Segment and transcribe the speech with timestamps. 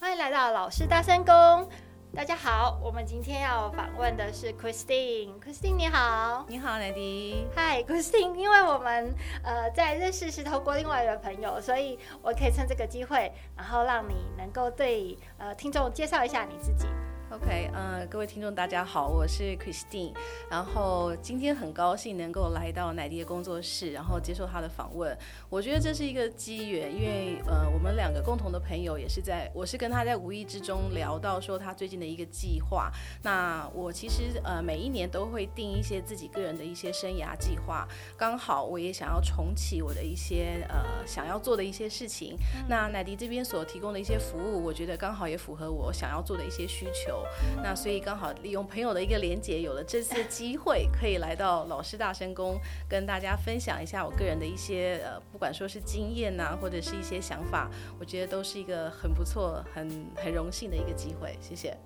[0.00, 1.68] 欢迎来到老师大声公。
[2.14, 5.40] 大家好，我们今天要访问的是 Christine。
[5.40, 7.44] Christine 你好，你好，奶迪。
[7.56, 16.86] Hi Christine，因为我们呃在认识是透过另外一个朋友，所以我可以趁这个机会，然后让你能够对呃听众介绍一下你自己。
[17.30, 20.14] OK，呃，各位听众大家好，我是 Christine，
[20.50, 25.14] 然后今天很高兴能够来到奶迪的工作室，然后接受他的访问。
[25.50, 32.90] 我觉得这是一个机缘，因为呃，我们两个共同的朋友也是在，我是跟他在无意之中聊到说他最近的一个计划。
[33.22, 37.86] 那我其实呃每一年都会定一些自己个人的一些生涯计划，
[38.16, 42.38] 刚好我也想要重启我的一些呃想要做的一些事情。
[42.70, 47.17] 那奶迪这边所提供的一些服务，我觉得刚好也符合我想要做的一些需求。
[47.62, 52.58] 那所以刚好利用朋友的一个连结，有了这次机会，可以来到老师大神宫，
[52.88, 61.36] 跟大家分享一下我个人的一些呃，不管说是经验呐、啊，或者是一些想法，我觉得都是一个很不错、很很荣幸的一个机会。
[61.40, 61.76] 谢谢。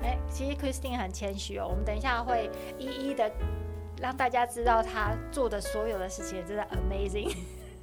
[0.00, 3.30] 哎，其实 Christine 很谦虚哦，我们等一下会一一的
[4.00, 7.36] 让大家知道他做的所有的事情，真的 amazing。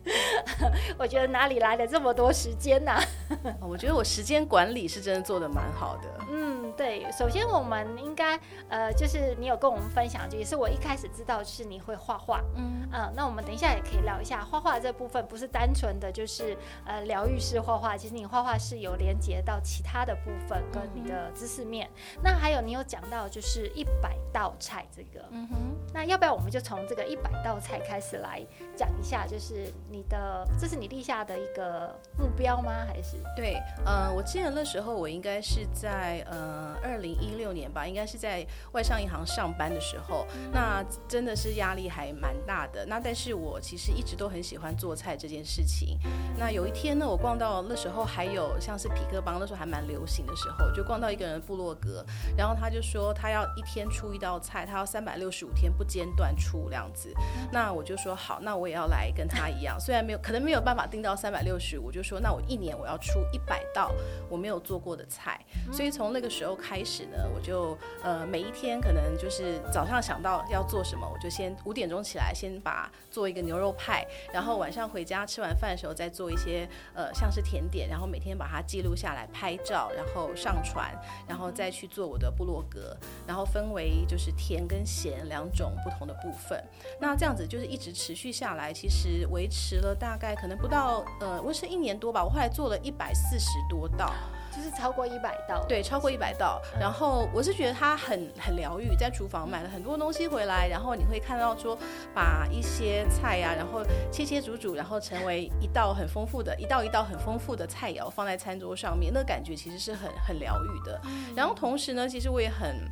[0.97, 3.01] 我觉得哪里来的这么多时间呢、啊？
[3.61, 6.03] 我觉得我时间管理是真的做的蛮好的。
[6.31, 7.05] 嗯，对。
[7.11, 12.41] 首先，我们应该呃，就是你有跟我们分享，就也是我一开始知道，就是你会画画。
[12.55, 21.89] 嗯嗯、呃，那我们等一下也可以聊一下画画这部分，不是单纯的就是呃疗愈式画画，其实你画画是有连接到其他的部分跟你的知识面。
[22.15, 25.57] 嗯、那还有你有讲到就是一百道菜这个，嗯哼。
[25.93, 29.96] 那要不要我们就从这个一百道菜开始来讲一下，就是你。
[29.97, 32.71] 你的这是你立下的一个目标吗？
[32.87, 42.85] 还是对，呃，我记得那时候我应该是在呃二零一六年吧，应该是在外商银行上班的时候，那真的是压力还蛮大的。
[42.85, 45.97] 那但是我其实一直都很喜欢做菜这件事情。
[46.37, 52.05] 那有一天呢，我逛到那时候还有像是匹克邦，那时候还蛮流行的时候，就逛到一个人的部落格，
[52.37, 57.11] 然后他就说他要一天出一道菜，他要三百六十五天不间断出这样子。
[57.51, 59.75] 那我就说好，那我也要来跟他一样。
[59.87, 63.89] 虽然没有可能没有办法定到三百六十五，就说那我一年我要出一百道
[64.29, 65.39] 我没有做过的菜，
[65.71, 80.93] 所以从那个时候开始呢，我就呃每一天可能就是早上想到要做什么，我就先五点钟起来先把做一个牛肉派，然后晚上回家吃完饭的时候再做一些呃像是甜点，然后每天把它记录下来拍照，然后上传，
[81.25, 82.93] 然后再去做我的部落格，
[83.25, 86.61] 然后分为就是甜跟咸两种不同的部分，
[86.99, 89.76] 那这样子就是一直持续下来，其实维持。
[89.81, 94.13] 了大概可能不到呃，我是一年多吧，我后来做了一百四十多道，
[94.57, 96.59] 就是超过一百道，对，超过一百道。
[96.79, 101.77] 然后我是觉得它很很疗愈，在厨房买了很多东西回来，然后你会看到说，
[102.13, 110.99] 把一些菜呀、啊，然后切切煮煮，然后成为一道很丰富的，一道一道很丰富的菜肴放在餐桌上面，那感觉其实是很很疗愈的。
[111.35, 112.89] 然后同时呢，其实我也很。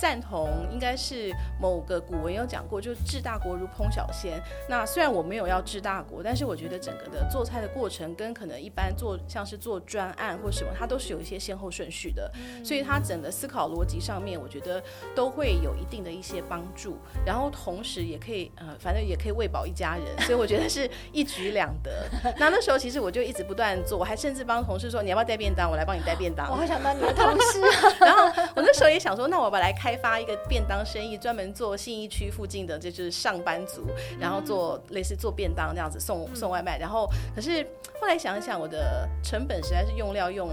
[0.00, 4.40] 赞同，应该是某个古文有讲过，就是治大国如烹小鲜。
[4.68, 12.30] 那虽然我没有要治大国，但是我觉得整个的做菜的过程跟可能一般做像是做专案或什么，它都是有一些先后顺序的。
[12.64, 14.80] 所以它整个思考逻辑上面，我觉得
[15.16, 16.96] 都会有一定的一些帮助。
[17.26, 22.08] 然后同时也可以，呃，反正也可以喂饱一家人，所以我觉得是一举两得。
[22.38, 25.68] 那那时候其实我就一直不断做，我还甚至帮同事说，你要不要带便当？
[25.68, 26.48] 我来帮你带便当。
[26.48, 27.60] 我好想当你的同事。
[27.98, 29.88] 然后我那时候也想说，那我把来开。
[29.88, 33.86] 开发一个便当生意，专门做信义区附近的，就是上班族，
[34.20, 36.76] 然后做类似做便当这样子送送外卖。
[36.78, 37.66] 然后，可是
[37.98, 40.50] 后来想一想，我的成本实在是用料用。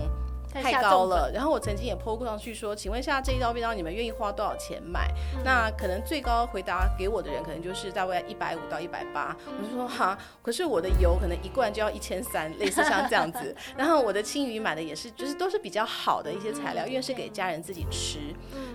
[0.61, 5.11] 太高了，然后我曾经也 po 过上去说，请问一下这一道便当你们愿意花多少钱买？
[5.35, 13.55] 嗯、那可能最高回答给我的人可能就是大概一百五到一百八，我就说哈，可是我的油可能一罐就要一千三，类似像这样子。
[13.77, 18.19] 然后我的青鱼买的也是，就是都是比较好的一些材料，因为是给家人自己吃，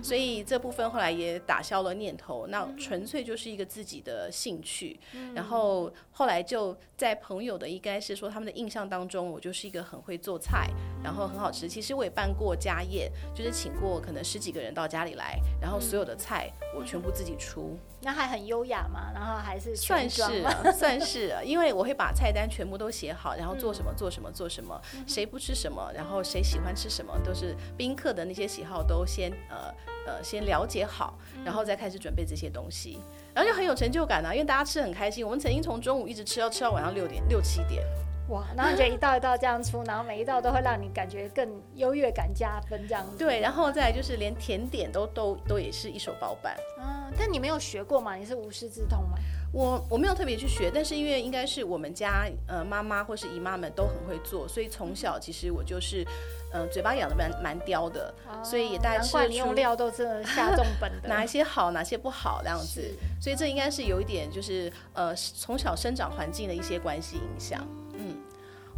[0.02, 4.98] 所以这部分后来也打消了念头，那纯粹就是一个自己的兴趣。
[5.34, 10.68] 然后后来就在朋友的应该是说他们的印象当中，我就是一个很会做菜，
[11.02, 11.69] 然后很好吃。
[11.70, 17.78] 其实我也办过家宴，就是请过可能十几个人到家里来，然后所有的菜我全部自己出。
[17.78, 19.12] 嗯、那还很优雅嘛？
[19.14, 20.22] 然后还是算是
[20.76, 29.72] 算是，因为我会把菜单全部都写好，然后做什么做什么做什么，谁不吃什么，然后谁喜欢吃什么，都是宾客的那些喜好都先呃
[30.06, 32.98] 呃先了解好，然后再开始准备这些东西，
[33.32, 35.24] 然后就很有成就感啊，因为大家吃很开心。
[35.24, 37.84] 我们曾经从中午一直吃到吃到晚上六点六七点。
[38.30, 43.18] 哇，然后你觉得一道一道这样出，然后每一道都会让你感觉更优越感加分这样子。
[43.18, 46.56] 对，然后再来就是连甜点都都都也是一手包办。
[46.80, 48.14] 嗯，但你没有学过吗？
[48.14, 49.18] 你是无师自通吗？
[49.52, 56.06] 我我没有特别去学，但是因为应该是我们家呃妈妈或是姨妈们都很会做，所以从小其实我就是，
[56.52, 67.66] 呃嘴巴养的蛮蛮刁的，哦、所以也大概难怪你用料都真的 下重本的，哪一些好，哪些不好这样子，所以这应该是有一点就是呃从小生长环境的一些关系影响。
[68.00, 68.29] 응.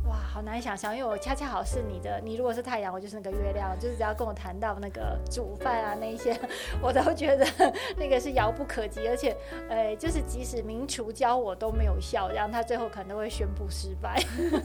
[0.09, 6.37] 哇，好难想象，因为我恰恰好是你的，你如果是太阳，我就是那个月亮，就是只要跟我谈到那个煮饭啊那一些，
[6.83, 7.47] 我都觉得
[7.97, 9.37] 那个是遥不可及，而且，
[9.69, 14.21] 呃，就是即使名厨教我都没有效，然后他最后可能都会宣布失败。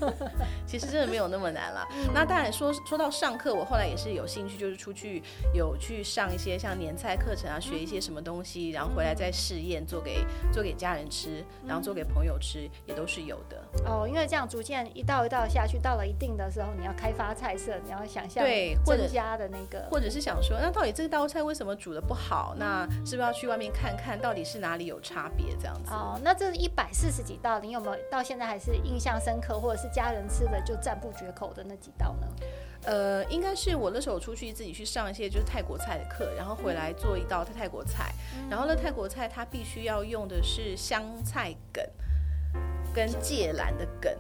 [0.66, 1.88] 其实真的没有那么难啦。
[1.94, 5.22] 嗯、那当然说说到上课，我后来也是有兴趣，就是出去
[5.54, 13.63] 有去上一些像年菜课程啊，学一些什么东西，然后回来再试验做给做给家人吃，然后做给朋友吃，也都是有的。
[13.86, 15.38] 哦，因为这样逐渐一道。
[15.38, 22.56] 到下去到了一定的时候，你要开发菜色，你要想象对增加的那个或，或者是想说，那到底这道菜为什么煮的不好？
[22.57, 25.56] 那是不是要去外面看看到底是哪里有差别？
[25.59, 26.19] 这样子哦。
[26.24, 32.27] 那这一百四十几道，你有没有到现在还是印象深刻，或者是家人吃的就赞不绝口的那几道呢？
[32.85, 41.83] 呃，应该是我那时候出去自己去上一些就是泰国菜的课，然后回来做一道泰国菜，嗯、然后呢泰国菜它必须要用的是香菜梗
[42.97, 44.11] 跟芥兰的梗。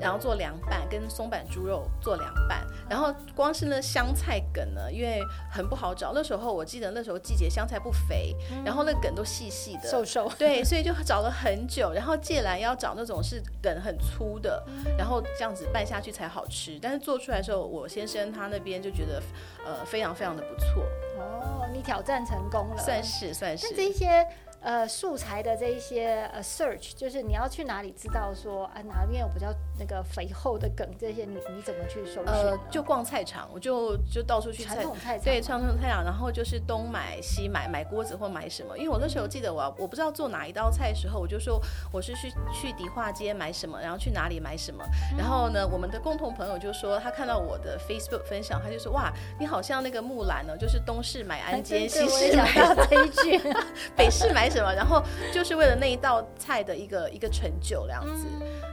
[0.00, 2.66] 然后做凉拌，跟松板猪肉做凉拌。
[2.88, 5.20] 然后光是那香菜梗呢，因为
[5.52, 6.12] 很不好找。
[6.14, 8.34] 那时候我记得那时候季节香菜不肥，
[8.64, 10.26] 然后那梗都细细的，瘦瘦。
[10.38, 11.92] 对，所以就找了很久。
[11.92, 14.64] 然后芥兰要找那种是梗很粗的，
[14.96, 16.78] 然后这样子拌下去才好吃。
[16.80, 19.22] 但是做出来的时候，我先生他那边就觉得，
[19.66, 20.82] 呃，非常非常的不错。
[21.18, 23.66] 哦，你挑战成功了，算是算是。
[23.70, 24.26] 那这些。
[24.64, 32.24] 呃，素材的这一些呃 search，就是你要去哪里知道说啊哪边有比较那个肥厚的梗，这些你你怎么去搜寻？
[32.24, 38.78] 呃，就逛菜场，我就就到处去传统菜场，对，传统菜场，然后就是东买西买，买锅子或买什么。
[38.78, 41.60] 因为我那时候记得我我不知道做哪一道菜的时候，我就说
[41.92, 44.82] 我是去去迪化街买什么，然后去哪里买什么。
[45.14, 52.50] 然后呢，我们的共同朋友就说他看到我的 Facebook 分享，他就说哇，你好像那个木兰呢，就是东市买鞍韉，西市买
[52.88, 53.52] 这一句，
[53.94, 54.53] 北市买。
[54.58, 54.72] 什么？
[54.72, 55.02] 然后
[55.32, 58.26] 就是为了那一道菜的一个一个成就，这样子。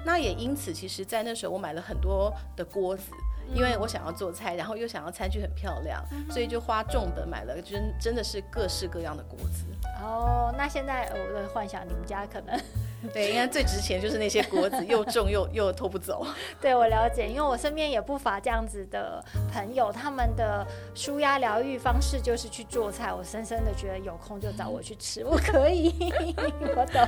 [0.06, 3.12] 那也因此，其实，在那时候我买了很多的锅子，
[3.54, 9.66] 因为我想要做菜，然后又想要餐具很漂亮，所以就花重本买了，真真的是各式各样的锅子。
[10.02, 12.60] 哦，那现在我在幻想你们家可能。
[13.14, 16.26] 对，应该最值钱就是那些锅子，又重又又拖不走。
[16.62, 23.14] 对，我了解，因为我身边也不乏这样子的朋友，他们的舒压疗愈方式就是去做菜。
[23.14, 26.14] 我深深的觉得有空就找我去吃，我可以，
[26.76, 27.08] 我懂。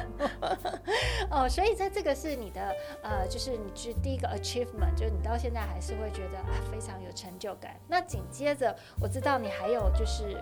[1.30, 7.80] 哦，所以在这个是你的呃，就是你是第一个 achievement，就是你到现在还是会觉得啊非常有成就感。
[7.88, 10.36] 那紧接着我知道你还有就是。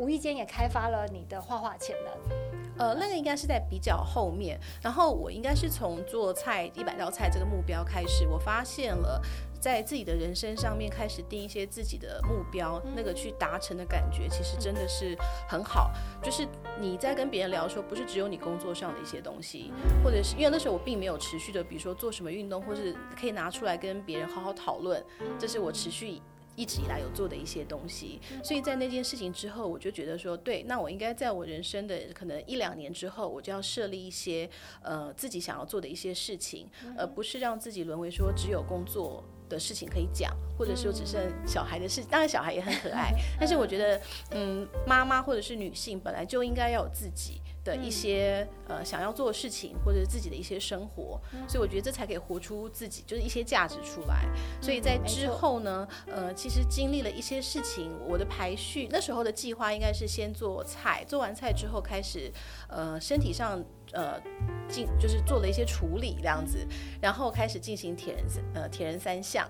[0.00, 4.58] 无意间也开发了你的画画潜能，呃，那个应该是在比较后面。
[4.80, 9.20] 然后我应该是从做菜一百道菜这个目标开始，我发现了
[9.60, 15.14] 在自己的人生上面开始定一些自己的目标，那个去达成的感觉其实真的是
[15.46, 15.90] 很好。
[16.22, 16.48] 就是
[16.80, 19.70] 你在跟别人聊的时候，不是只有你工作上的一些东西，
[20.02, 25.04] 或者是因为那时候我并没有持续的，比如说做什么运动，或是可以拿出来跟别人好好讨论，
[25.38, 26.22] 这是我持续。
[26.56, 34.48] 一直以来有做的一些东西，所以在那件事情之后，我就觉得说，对，那我应该在我人生的可能一两年之后，我就要设立一些
[34.82, 36.68] 呃自己想要做的一些事情，
[36.98, 42.02] 而不是让自己沦为说只有工作的事情可以讲，或者说只剩小孩的事。
[42.04, 44.00] 当然小孩也很可爱， 但是我觉得，
[44.32, 47.40] 嗯，妈妈或者是女性本来就应该要有自己。
[47.64, 54.26] 的一些呃想要做的事情，或者是自己的一些生活，所以我觉得这才可以活出自己，就是一些价值出来。
[54.60, 62.32] 所以在之后呢，呃，其实经历了一些事情，我的排序那时候的计划应该是先做菜，做完菜之后开始
[62.68, 63.62] 呃身体上
[63.92, 64.20] 呃
[64.68, 66.66] 进就是做了一些处理这样子，
[67.00, 68.24] 然后开始进行铁人
[68.54, 69.46] 呃铁人三项。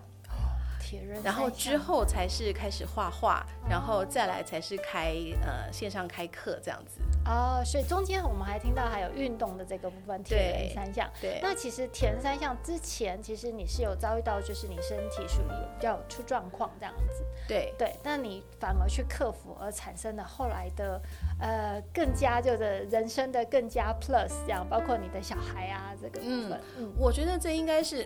[1.22, 7.00] 然后之后才是开始画画，然后再来才是开呃线上开课这样子。
[7.26, 11.08] 哦，所以中间我们还听到还有运动的这个部分，铁人三项。
[11.20, 17.24] 对，那其实铁人三项之前，其实你是有遭遇到，就是你身体属于比较出状况这样子。
[17.46, 21.00] 对对，那你反而去克服，而产生了后来的
[21.38, 26.52] 呃更加就是人生的更加 plus 这样，包括你的小孩啊这个部分。
[26.78, 28.04] 嗯，嗯我觉得这应该是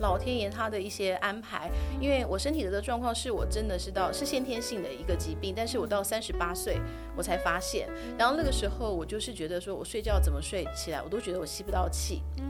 [0.00, 2.18] 老天爷他的一些安排，因为。
[2.28, 6.78] 我身体的状况是我真的是到是先天性的一个疾病，但是我到三十八岁
[7.16, 7.88] 我才发现，
[8.18, 12.44] 然后那个时候我就是觉得说我睡觉怎么睡起来我都觉得我吸不到气，嗯，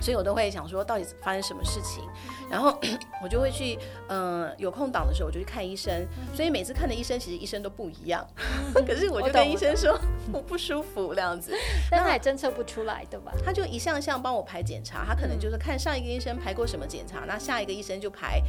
[0.00, 2.04] 所以我都会想说到底发生什么事情，
[2.48, 2.78] 然后
[3.24, 3.76] 我就会去
[4.08, 8.24] 嗯、有空档的时候我就去看医生，所以每次看的医生其实医生都不一样，
[8.86, 9.98] 可是我就跟医生说
[10.32, 11.52] 我 不舒服这样子，
[11.90, 13.32] 但他也侦测不出来，对吧？
[13.44, 18.42] 他就一项项帮我排检查，他可能就是看上一个医生排过什么检查，那下一个医生就排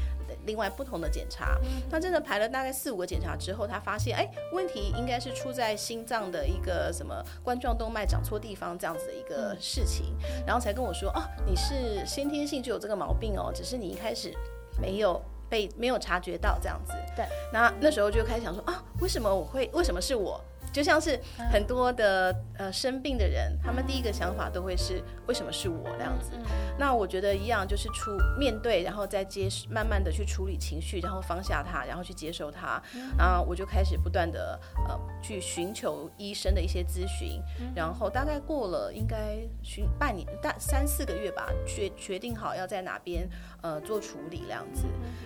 [0.45, 1.57] 另外不同的检查。
[1.89, 10.15] 他真的排了大概四五个检查之后，他发现哎，问题应该是出在心脏的一个什么冠状动脉长错地方这样子的一个事情，
[10.45, 14.33] 然后才跟我说哦，你是先天性就有这个毛病哦，只是你一开始
[14.81, 15.21] 没有。
[15.49, 20.43] 被没有察觉到这样子，对，那那时候就开始想说啊，为什么我会，为什么是我？
[20.77, 21.19] 就像是
[21.51, 26.33] 很多的呃生病的人，他们第一个想法都会是为什么是我这样子。
[26.77, 32.79] 那我觉得一样，就是出面对，然后再接慢慢的去处理情绪，然后放下它，然后去接受它。
[33.17, 37.41] 然后我就开始不断的呃去寻求医生的一些咨询，
[37.73, 43.27] 然后大概过了应该寻半年大三四个月吧，决决定好要在哪边
[43.61, 44.85] 呃做处理这样子。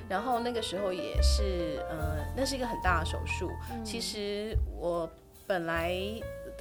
[0.09, 3.49] 然后那个时候也是呃那是一个很大的手术，
[3.83, 5.09] 其实我。
[5.47, 5.91] 本来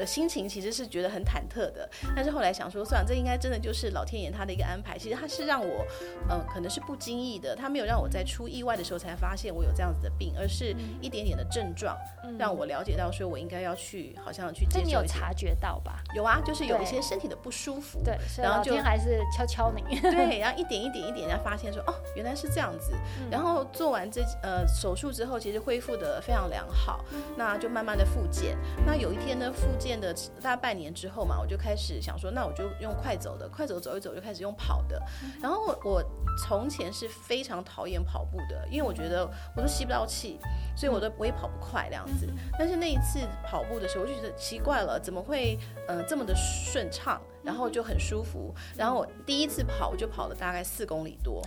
[0.01, 4.97] 的心情其实是觉得很忐忑的，但是后来想说，算了，这应该真的就是老天爷他的一个安排。
[4.97, 5.87] 其实他是让我，
[6.31, 11.95] 嗯、呃，可能是不经意的，他没有让我在出意外的时候才发现我有这样子的病，而是一点点的症状，
[12.39, 14.87] 让我了解到说我应该要去，好像去接受。
[14.87, 16.03] 你有察觉到吧？
[16.15, 18.01] 有啊，就是有一些身体的不舒服。
[18.03, 20.01] 对，然后就还是敲敲你。
[20.01, 22.93] 对， 然后一点一点一点，然后发现说，哦，原来是这样子。
[23.31, 27.05] 然后做完这呃手术之后，其实恢复的非常良好，
[27.37, 28.57] 那就慢慢的复健。
[28.87, 35.01] 那有一天呢，复健的大概半年之后嘛，我就开始想说，那我就用快走的，快走走一走就开始用跑的。
[35.41, 36.05] 然后我
[36.47, 40.39] 从前是非常讨厌跑步的，因为我觉得我都吸不到气，
[40.77, 42.29] 所以我都我也跑不快这样子。
[42.59, 48.55] 但是那一次跑步的时候，我就觉得奇怪了，怎么会呃这么的顺畅，然后就很舒服。
[48.77, 51.43] 然后我第一次跑，我就跑了大概四公里多。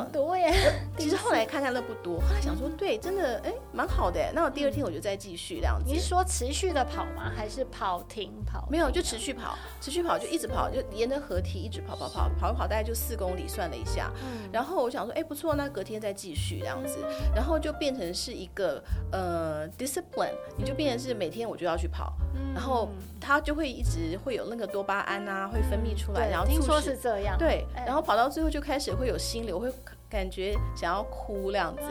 [0.00, 0.52] 很多耶，
[0.98, 4.20] 其实后来看看乐不多，后来想说，对，真的，哎，蛮好的。
[4.34, 5.84] 那我第二天我就再继续这样子。
[5.90, 7.30] 你是说持续的跑吗？
[7.34, 8.66] 还是跑停跑？
[8.70, 14.10] 没有，就持续跑，持续跑就一直跑，就沿着河堤一直跑跑跑，跑一跑大概就四公里，算了一下。
[14.22, 16.98] 嗯然后我想说，哎，不错，那隔天再继续这样子，
[17.34, 22.12] 然后就变成是一个呃 discipline，你就变成是每天我就要去跑，
[22.54, 22.88] 然后
[23.20, 29.72] 它就会一直会有那个多巴胺啊会分泌出来，然后听说是这样，对，然后跑到最后就开始会有心流会。
[30.12, 31.82] 感觉想要哭这样子，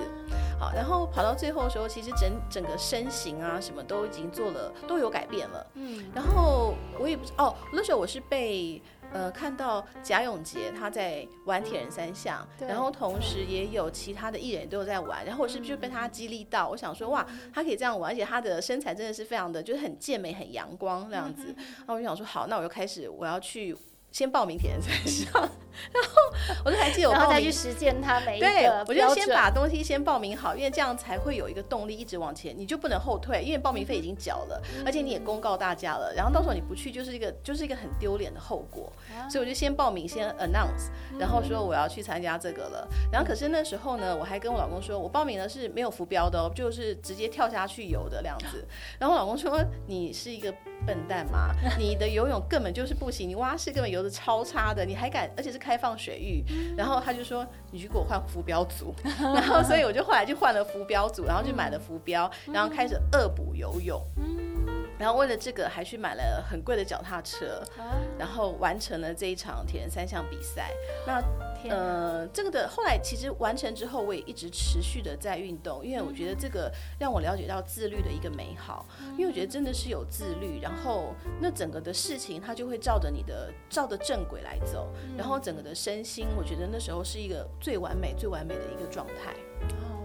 [0.59, 5.65] 好，然后跑到最后的时候，其实整整个身形啊，什么都已经做了，都有改变了。
[5.73, 8.79] 嗯，然后我也不知哦，那时候我是被
[9.11, 16.69] 呃看到贾永杰他在玩铁人三项，然后同时也有其他的艺人都有在玩，然后我是不是就被他激励到？
[16.69, 21.55] 我想说哇，他可以这样玩，而且他的身材真的是非常的，就是很健美、很阳光这样子。
[21.57, 23.75] 然后我就想说好，那我就开始我要去。
[24.12, 25.32] 先报名铁人三项，
[25.94, 48.68] 然后我就还记得我报名，再去实践它每一个对，我就先把东西先报名好，因为这样才会有一个动力一直往前，你就不能后退，因为报名费已经缴了，嗯、而且你也公告大家了，然后到时候你不去就是一个就是一个很丢脸的后果，嗯、所以我就先报名先 announce，然后说我要去参加这个了，然后可是那时候呢，我还跟我老公说，我报名呢是没有浮标的哦，就是直接跳下去游的这样子，
[49.00, 50.53] 然后我老公说你是一个。
[50.85, 56.43] 笨蛋嘛， 你的游泳根本就是不行，你蛙式根本游得超差的，你还敢，而且是开放水域，
[56.77, 64.01] 然后他就说你去给我换浮标组， 然后所以我就后来就换了浮标组，然后就买了浮标，然后开始恶补游泳。
[64.97, 67.63] 然后为了这个，还去买了很贵的脚踏车，
[68.19, 70.69] 然后完成了这一场铁人三项比赛。
[71.07, 71.19] 那
[71.70, 78.86] 呃，这个的后来其实完成之后，我也一直持续的在运动，因为我觉得这个让我了解到自律的一个美好。
[79.18, 84.88] 因为我觉得真的是有自律，然后那整个的事情它就会照着你的照着正轨来走，
[85.18, 89.36] 然后整个的身心，我觉得那时候是一个最完美、最完美的一个状态。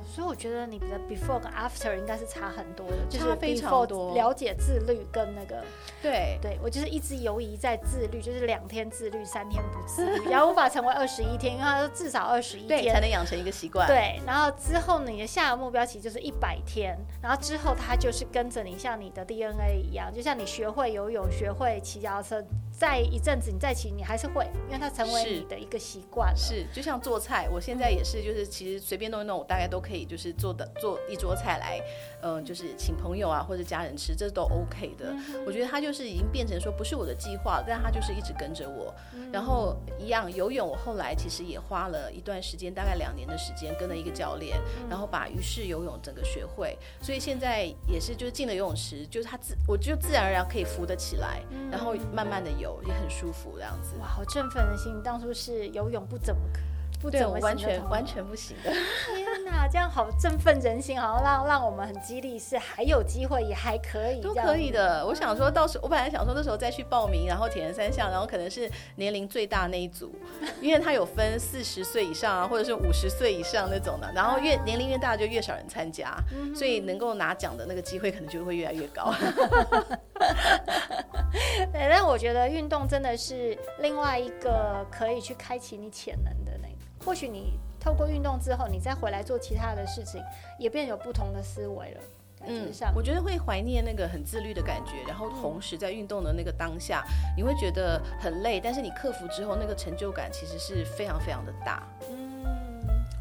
[0.06, 4.14] 所以我觉得你的 before 跟 after 应该是差很多的，差非常多。
[4.14, 5.62] 了解自律跟那个，
[6.00, 13.86] 对对，我就是一直游移在自律，就是两天自律，三天不自律， 然后无法成为二十一天，因为他说至少二十一天才能养成一个习惯。
[13.86, 22.44] 对，然后之后你的下一个目标其实就是一百天，然后之后他就是跟着你，像你的 DNA 一样，就像你学会游泳、学会骑脚踏车，
[22.76, 26.36] 再一阵子你再骑，你还是会，因为它成为你的一个习惯了。
[26.36, 30.06] 是，就像做菜，我现在也是，就是其实随便弄一弄，我大概都可以。
[30.06, 31.80] 就是做的做一桌菜来，
[32.22, 35.12] 嗯、呃，就是请朋友啊或者家人吃，这都 OK 的。
[35.46, 38.94] 我觉得他就是已经变成说不是我的计划，但他就是一直跟着我。
[39.32, 44.56] 然后一样游泳，我后来其实也花了一段时间，大概两年的时间，跟了一个教练，
[44.88, 46.78] 然后把鱼式游泳整个学会。
[47.00, 51.40] 所以现在也是就是进了游泳池，就是他自我就自然而然可以浮得起来，
[51.70, 53.94] 然后慢慢的游也很舒服这样子。
[54.00, 55.00] 哇，好振奋的心！
[55.02, 56.40] 当初是游泳不怎么
[57.00, 58.70] 不怎么完全完全不行的。
[59.14, 65.06] 天哪，这样好振奋人心，好像让让我们很激励，是还有机会，也还可以，都可以的。
[65.06, 70.14] 我想说到时候，我本来想说那时候再去报名，然后铁人三项，然后可能是年龄最大那一组，
[70.60, 76.16] 因为他有分四十岁以上啊，或者是五十岁以上那种的，然后越年龄越大就越少人参加，
[76.54, 79.14] 所以能够拿奖的那个机会可能就会越来越高。
[81.72, 86.74] 对，但我觉得运动真的是另外一个可以去开启你潜能的那个。
[87.04, 90.22] 或许你透过运动之后，你再回来做其他的事情，
[90.58, 92.00] 也变有不同的思维了。
[92.48, 97.04] 嗯，我觉得会怀念那个很自律的感觉，然后同时在运动的那个当下，
[97.36, 101.82] 你会觉得很累，但是你克服之后，那个成就感其实是非常非常的大。
[102.10, 102.44] 嗯，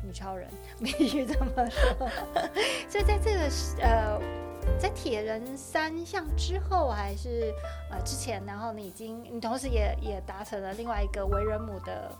[0.03, 0.47] 女超人
[0.79, 2.09] 必须这么说。
[2.89, 3.49] 所以在这个
[3.81, 4.44] 呃。
[4.77, 7.53] 在铁人三项之后，还是
[7.89, 12.11] 呃之前，然后你已经，你同时也也达成了另外一个为人母的。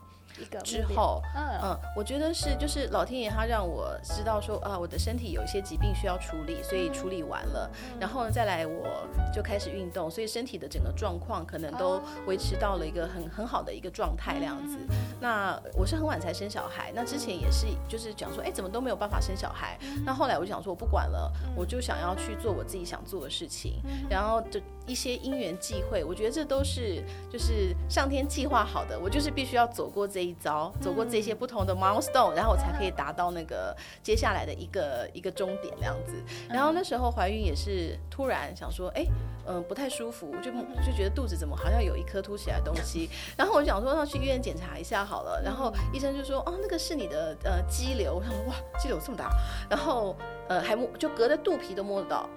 [0.63, 1.45] 之后，嗯。
[1.63, 14.77] 嗯，我觉得是就是老天爷他让我知道说啊，我的身体有一些疾病需要处理，所以处理完了，然后呢再来我就开始运动，所以身体的整个状况可能都维持到了一个很很好的一个状态这样子。
[15.19, 19.79] 那我是很晚才生小孩，那之前也是就是讲说，哎，怎么都没有办法生小孩。
[20.05, 27.01] 那后来我就想说，我不管了，我就想要去做我自己想做的事情，然后就一些因缘际会，我觉得这都是
[27.31, 36.13] 就是上天计划好的，我就是必须要走过这一遭，走过这些不同的 milestone，然后我才可以达到那个接下来的一个一个终点这样子。
[36.49, 39.05] 然后那时候怀孕也是突然想说，哎，
[39.47, 40.51] 嗯，不太舒服，就
[40.85, 43.09] 就觉得肚子怎么好像有一颗凸起来的东西。
[43.37, 45.41] 然后我就想说，那去医院检查一下好了。
[45.43, 48.15] 然后医生就说，哦，那个是你的呃肌瘤。
[48.15, 49.29] 我想说，哇，肌瘤这么大。
[49.69, 50.15] 然后
[50.47, 52.29] 呃还摸，就隔着肚皮都摸得到。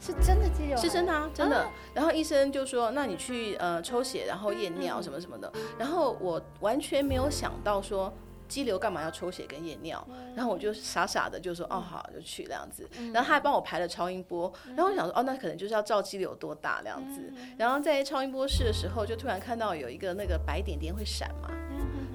[0.00, 1.62] 是真的肌瘤，是真的啊，真的。
[1.62, 5.50] 啊、然后医生就说：“那你去呃抽血，然后验尿什么什么的。
[5.54, 8.12] 嗯”然后我完全没有想到说
[8.46, 12.86] 肌瘤干嘛要抽血跟验尿，嗯、然后我就傻傻的就说：“哦，好，就去这样子。
[12.98, 17.32] 嗯”然后他还帮我排了超音波，然后我想说：“哦，那可能就是要照肌瘤多大这样子。
[17.34, 21.48] 嗯”然后在超音波室的时候，就突然看到有一个那个白点点会闪嘛，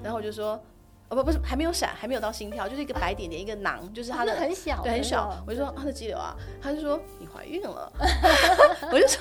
[0.02, 0.62] 然后我就说。
[1.10, 5.42] 哦不不是还没有闪，还没有到心跳，就是一个白点点，啊、一个囊，就是它的很小，对很小。
[5.46, 7.92] 我就说他的肌瘤啊，他就说你怀孕了，
[8.92, 9.20] 我就说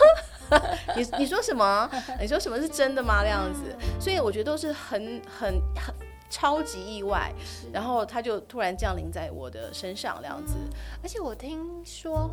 [0.96, 1.90] 你你说什么？
[2.22, 3.22] 你说什么是真的吗？
[3.24, 5.94] 这样子，所以我觉得都是很很很
[6.30, 7.34] 超级意外，
[7.74, 10.56] 然后他就突然降临在我的身上这样子，
[11.02, 12.30] 而且我听说。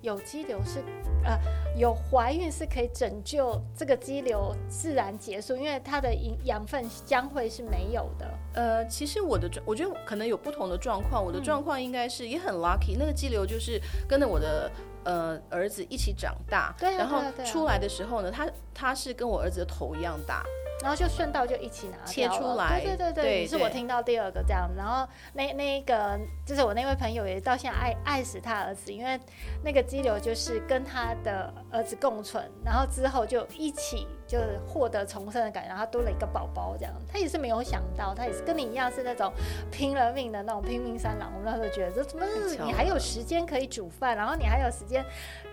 [0.00, 0.82] 有肌瘤是，
[1.24, 1.38] 呃，
[1.76, 8.26] 有怀孕是可以拯救这个肌瘤自然结束，因为它的营养分将会是没有的。
[8.54, 11.24] 呃，其实我的状，我觉得可能有不同的状况。
[11.24, 14.70] 我的状况应该是也很 lucky，那个肌瘤就是跟着我的
[15.04, 20.44] 呃儿子一起长大，对啊，然后出来的时候呢，他他是跟我儿子的头一样大。
[20.80, 24.70] 然后就顺道就一起拿切出来，对对对对，是我听到第二个这样。
[24.76, 29.18] 然后那那个就是我那位朋友也到现在爱爱死他儿子，因为
[29.62, 36.94] 那个肌瘤就是跟他的儿子共存，然后之后就一起就是获得重生的感觉，然后他多了一个宝宝这样。
[37.12, 39.32] 他也是没有想到，他也是跟你一样是那种
[39.72, 41.32] 拼了命的那种拼命三郎。
[41.34, 42.24] 我们那时候觉得这怎么
[42.64, 45.04] 你还有时间可以煮饭，然后你还有时间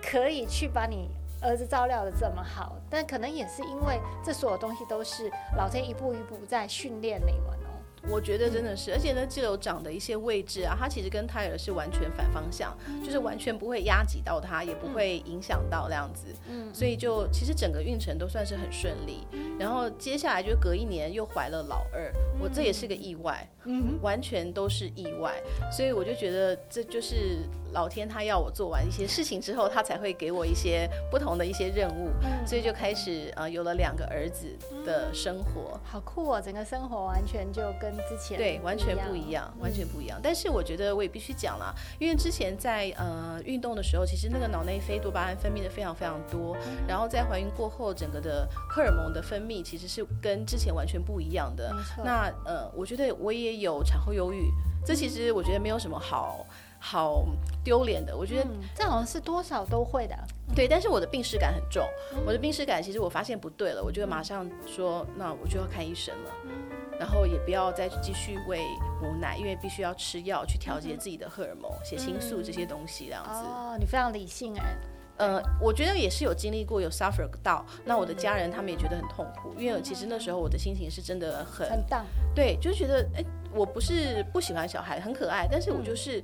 [0.01, 1.09] 可以去把你。
[1.45, 7.71] 儿子照料的这么好，但可能也是因为这所有东西都是老天一步一步在训练你们哦。
[8.07, 16.27] 我觉得真的是，而且呢，肌瘤长的一些位置啊，它其实跟胎儿是完全反方向，嗯、就是完全不会压挤到它，也不会影响到那样子。
[16.47, 19.25] 嗯，所以就其实整个孕程都算是很顺利。
[19.31, 25.33] 嗯、然后接下来就隔一年又怀了老二，嗯、我这也是个意外，嗯，完全都是意外。
[25.71, 27.39] 所以我就觉得这就是。
[27.73, 34.47] 老天他要我做完一些事情之后，他才会给我一些不同的一些任务，嗯、所以就开始呃有了两个儿子
[34.85, 36.41] 的生活，嗯、好酷哦！
[36.41, 40.17] 整个生活完全就跟之前对完全不一样，嗯、完全不一样。
[40.23, 51.75] 但是我觉得我也必须讲了，因为之前在呃运动的时候，其实那个脑内啡多巴胺分泌的非常非常多，嗯、然后在怀孕过后，整个的荷尔蒙的分泌其实是跟之前完全不一样的。
[51.97, 54.51] 那呃，我觉得我也有产后忧郁，
[54.85, 56.45] 这其实我觉得没有什么好。
[56.77, 57.25] 好
[57.63, 60.15] 丢脸的，我觉得、嗯、这好像是多少都会的。
[60.53, 66.51] 对，但是我的病耻感很重，嗯、我的病耻感其实我发现不对了，我就马上说，嗯、那我就要看医生了，嗯、
[66.99, 68.59] 然后也不要再继续喂
[69.01, 73.31] 母奶，因为必须要吃药去调节自己的荷尔蒙、嗯、血清素这些东西，这样子。
[73.31, 74.77] 哦，你非常理性哎。
[75.17, 77.65] 呃，我觉得也是有经历过，有 suffer 到。
[77.85, 83.23] 那我的家人他们也觉得很痛苦，因为其实那时候我的心情是真的很很荡，对，就是觉得哎，
[83.55, 86.19] 我不是不喜欢小孩，很可爱，但是我就是。
[86.19, 86.23] 嗯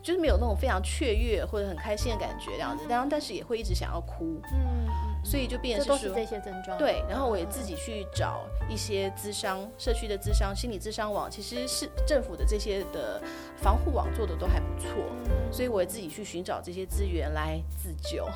[0.00, 4.40] 就是没有那种非常雀跃或者很开心的感觉这样子，然后但是也会一直想要哭。
[4.54, 4.86] 嗯，
[5.24, 6.78] 所以就变成这是这些症状。
[6.78, 13.20] 对，然后我也自己去找一些咨商、社区的咨商、心理咨商网，其实是政府的这些的
[13.56, 14.88] 防护网做的都还不错，
[15.50, 18.26] 所以我也自己去寻找这些资源来自救。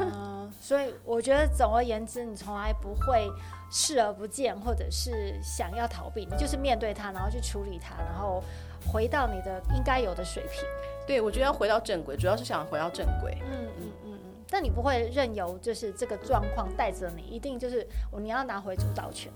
[0.00, 3.30] 嗯，所以我觉得总而言之，你从来不会
[3.76, 8.40] 视而不见，或者是想要逃避，你就是面对它，然后去处理它，然后
[8.86, 10.62] 回到你的应该有的水平。
[11.08, 13.36] 对，我觉得要回到正轨，主要是想回到正轨。
[13.42, 14.18] 嗯嗯嗯嗯。
[14.48, 17.84] 但你不会任由就是这个状况带着你，一定就是
[18.16, 19.32] 你要拿回主导权。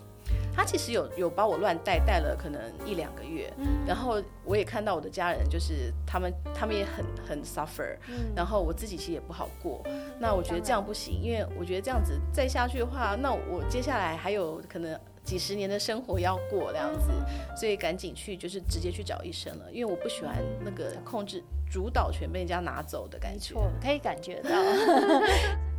[0.59, 17.13] 他其实有有把我乱带，带了可能一两个月，嗯，然后我也看到我的家人，就是他们他们也很很 suffer，嗯，然后我自己其实也不好过，嗯，那我觉得这样不行，因为我觉得这样子再下去的话，那我接下来还有可能几十年的生活要过这样子，
[17.57, 21.41] 所以赶紧去就是直接去找医生了，因为我不喜欢那个控制
[21.71, 24.51] 主导权被人家拿走的感觉，没错，可以感觉到。